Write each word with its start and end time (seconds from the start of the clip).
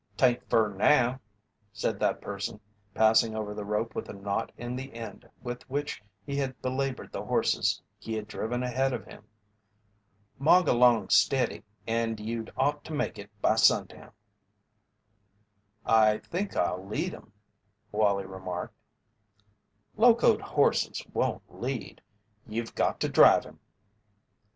"'Tain't 0.17 0.43
fur 0.49 0.67
now," 0.73 1.19
said 1.71 1.99
that 1.99 2.21
person, 2.21 2.59
passing 2.95 3.35
over 3.35 3.53
the 3.53 3.63
rope 3.63 3.93
with 3.93 4.09
a 4.09 4.13
knot 4.13 4.51
in 4.57 4.75
the 4.75 4.91
end 4.95 5.29
with 5.43 5.61
which 5.69 6.01
he 6.25 6.35
had 6.35 6.59
belaboured 6.59 7.11
the 7.11 7.23
horses 7.23 7.79
he 7.99 8.15
had 8.15 8.27
driven 8.27 8.63
ahead 8.63 8.93
of 8.93 9.05
him. 9.05 9.23
"Mog 10.39 10.67
along 10.67 11.09
stiddy 11.09 11.61
and 11.85 12.19
you'd 12.19 12.51
ought 12.57 12.83
to 12.85 12.93
make 12.95 13.19
it 13.19 13.29
by 13.43 13.55
sundown." 13.55 14.11
"I 15.85 16.17
think 16.17 16.55
I'll 16.55 16.83
lead 16.83 17.13
'em," 17.13 17.31
Wallie 17.91 18.25
remarked. 18.25 18.73
"Locoed 19.97 20.41
horses 20.41 21.05
won't 21.13 21.43
lead 21.47 22.01
you've 22.47 22.73
got 22.73 22.99
to 23.01 23.07
drive 23.07 23.45
'em." 23.45 23.59